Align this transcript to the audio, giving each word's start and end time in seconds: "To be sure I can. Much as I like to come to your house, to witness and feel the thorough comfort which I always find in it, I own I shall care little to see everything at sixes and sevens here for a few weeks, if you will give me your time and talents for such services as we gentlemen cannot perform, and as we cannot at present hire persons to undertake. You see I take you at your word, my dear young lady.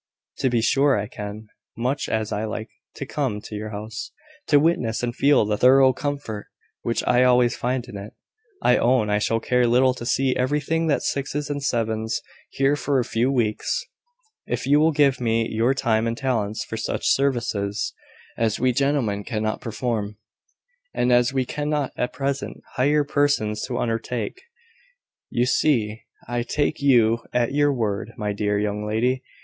"To 0.39 0.49
be 0.49 0.63
sure 0.63 0.97
I 0.97 1.05
can. 1.05 1.45
Much 1.77 2.09
as 2.09 2.31
I 2.31 2.43
like 2.45 2.71
to 2.95 3.05
come 3.05 3.39
to 3.41 3.53
your 3.53 3.69
house, 3.69 4.09
to 4.47 4.59
witness 4.59 5.03
and 5.03 5.15
feel 5.15 5.45
the 5.45 5.59
thorough 5.59 5.93
comfort 5.93 6.47
which 6.81 7.03
I 7.05 7.21
always 7.21 7.55
find 7.55 7.85
in 7.87 7.97
it, 7.97 8.13
I 8.63 8.77
own 8.77 9.11
I 9.11 9.19
shall 9.19 9.39
care 9.39 9.67
little 9.67 9.93
to 9.93 10.03
see 10.07 10.35
everything 10.35 10.89
at 10.89 11.03
sixes 11.03 11.51
and 11.51 11.61
sevens 11.63 12.19
here 12.49 12.75
for 12.75 12.97
a 12.97 13.05
few 13.05 13.31
weeks, 13.31 13.85
if 14.47 14.65
you 14.65 14.79
will 14.79 14.91
give 14.91 15.21
me 15.21 15.47
your 15.47 15.75
time 15.75 16.07
and 16.07 16.17
talents 16.17 16.65
for 16.65 16.77
such 16.77 17.05
services 17.07 17.93
as 18.39 18.59
we 18.59 18.71
gentlemen 18.71 19.23
cannot 19.23 19.61
perform, 19.61 20.17
and 20.95 21.11
as 21.13 21.31
we 21.31 21.45
cannot 21.45 21.91
at 21.95 22.11
present 22.11 22.57
hire 22.73 23.03
persons 23.03 23.61
to 23.67 23.77
undertake. 23.77 24.41
You 25.29 25.45
see 25.45 26.05
I 26.27 26.41
take 26.41 26.81
you 26.81 27.19
at 27.33 27.51
your 27.53 27.71
word, 27.71 28.13
my 28.17 28.33
dear 28.33 28.57
young 28.57 28.83
lady. 28.87 29.21